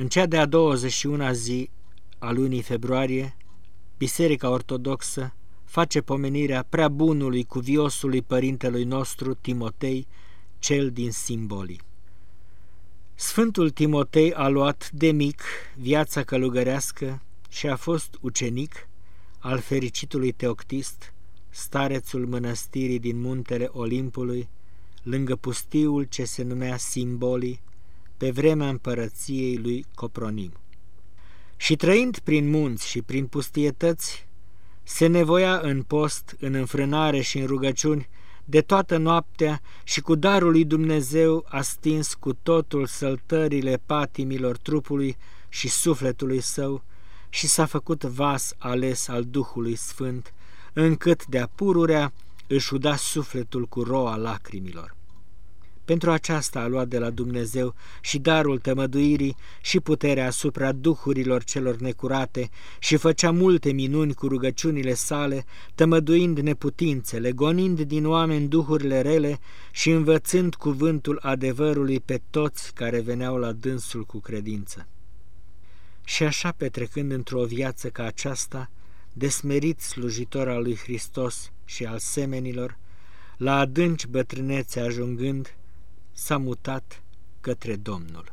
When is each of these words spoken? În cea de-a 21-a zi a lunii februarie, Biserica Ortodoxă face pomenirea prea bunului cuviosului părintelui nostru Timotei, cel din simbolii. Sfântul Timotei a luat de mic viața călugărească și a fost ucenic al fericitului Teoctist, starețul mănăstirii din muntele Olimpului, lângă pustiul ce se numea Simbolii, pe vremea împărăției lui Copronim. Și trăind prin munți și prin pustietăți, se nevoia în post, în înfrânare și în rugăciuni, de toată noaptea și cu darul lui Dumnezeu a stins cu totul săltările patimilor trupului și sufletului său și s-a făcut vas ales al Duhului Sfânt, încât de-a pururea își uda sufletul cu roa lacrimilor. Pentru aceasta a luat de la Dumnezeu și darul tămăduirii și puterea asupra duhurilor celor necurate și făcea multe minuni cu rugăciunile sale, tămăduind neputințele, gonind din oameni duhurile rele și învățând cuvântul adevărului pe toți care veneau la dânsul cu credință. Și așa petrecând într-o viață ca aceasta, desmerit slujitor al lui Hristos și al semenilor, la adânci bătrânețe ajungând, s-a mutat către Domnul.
În 0.00 0.08
cea 0.08 0.26
de-a 0.26 0.48
21-a 0.48 1.32
zi 1.32 1.70
a 2.18 2.30
lunii 2.30 2.62
februarie, 2.62 3.36
Biserica 3.96 4.50
Ortodoxă 4.50 5.34
face 5.64 6.00
pomenirea 6.00 6.66
prea 6.68 6.88
bunului 6.88 7.44
cuviosului 7.44 8.22
părintelui 8.22 8.84
nostru 8.84 9.34
Timotei, 9.34 10.06
cel 10.58 10.90
din 10.90 11.10
simbolii. 11.10 11.80
Sfântul 13.14 13.70
Timotei 13.70 14.32
a 14.32 14.48
luat 14.48 14.90
de 14.92 15.10
mic 15.10 15.42
viața 15.76 16.22
călugărească 16.22 17.22
și 17.48 17.66
a 17.66 17.76
fost 17.76 18.18
ucenic 18.20 18.88
al 19.38 19.58
fericitului 19.58 20.32
Teoctist, 20.32 21.12
starețul 21.48 22.26
mănăstirii 22.26 22.98
din 22.98 23.20
muntele 23.20 23.68
Olimpului, 23.72 24.48
lângă 25.02 25.36
pustiul 25.36 26.04
ce 26.04 26.24
se 26.24 26.42
numea 26.42 26.76
Simbolii, 26.76 27.60
pe 28.18 28.30
vremea 28.30 28.68
împărăției 28.68 29.56
lui 29.56 29.84
Copronim. 29.94 30.52
Și 31.56 31.76
trăind 31.76 32.18
prin 32.18 32.50
munți 32.50 32.88
și 32.88 33.02
prin 33.02 33.26
pustietăți, 33.26 34.26
se 34.82 35.06
nevoia 35.06 35.58
în 35.58 35.82
post, 35.82 36.36
în 36.40 36.54
înfrânare 36.54 37.20
și 37.20 37.38
în 37.38 37.46
rugăciuni, 37.46 38.08
de 38.44 38.60
toată 38.60 38.96
noaptea 38.96 39.60
și 39.84 40.00
cu 40.00 40.14
darul 40.14 40.50
lui 40.50 40.64
Dumnezeu 40.64 41.46
a 41.48 41.60
stins 41.60 42.14
cu 42.14 42.32
totul 42.32 42.86
săltările 42.86 43.80
patimilor 43.86 44.56
trupului 44.56 45.16
și 45.48 45.68
sufletului 45.68 46.40
său 46.40 46.82
și 47.28 47.46
s-a 47.46 47.66
făcut 47.66 48.04
vas 48.04 48.54
ales 48.58 49.08
al 49.08 49.24
Duhului 49.24 49.76
Sfânt, 49.76 50.34
încât 50.72 51.26
de-a 51.26 51.50
pururea 51.54 52.12
își 52.46 52.74
uda 52.74 52.96
sufletul 52.96 53.66
cu 53.66 53.82
roa 53.82 54.16
lacrimilor. 54.16 54.96
Pentru 55.88 56.10
aceasta 56.10 56.60
a 56.60 56.66
luat 56.66 56.88
de 56.88 56.98
la 56.98 57.10
Dumnezeu 57.10 57.74
și 58.00 58.18
darul 58.18 58.58
tămăduirii 58.58 59.36
și 59.60 59.80
puterea 59.80 60.26
asupra 60.26 60.72
duhurilor 60.72 61.44
celor 61.44 61.76
necurate 61.76 62.48
și 62.78 62.96
făcea 62.96 63.30
multe 63.30 63.72
minuni 63.72 64.14
cu 64.14 64.26
rugăciunile 64.26 64.94
sale, 64.94 65.44
tămăduind 65.74 66.38
neputințele, 66.38 67.32
gonind 67.32 67.80
din 67.80 68.06
oameni 68.06 68.48
duhurile 68.48 69.00
rele 69.00 69.38
și 69.70 69.90
învățând 69.90 70.54
cuvântul 70.54 71.18
adevărului 71.22 72.00
pe 72.00 72.20
toți 72.30 72.74
care 72.74 73.00
veneau 73.00 73.36
la 73.36 73.52
dânsul 73.52 74.04
cu 74.04 74.18
credință. 74.18 74.86
Și 76.04 76.22
așa 76.22 76.52
petrecând 76.56 77.12
într-o 77.12 77.44
viață 77.44 77.88
ca 77.88 78.04
aceasta, 78.04 78.70
desmerit 79.12 79.80
slujitor 79.80 80.48
al 80.48 80.62
lui 80.62 80.76
Hristos 80.76 81.52
și 81.64 81.84
al 81.84 81.98
semenilor, 81.98 82.78
la 83.36 83.58
adânci 83.58 84.06
bătrânețe 84.06 84.80
ajungând, 84.80 85.52
s-a 86.18 86.36
mutat 86.36 87.02
către 87.40 87.76
Domnul. 87.76 88.32